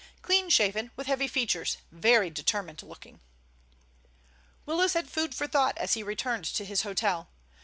[0.23, 3.19] Clean shaven, with heavy features, very determined looking."
[4.65, 7.29] Willis had food for thought as he returned to his hotel.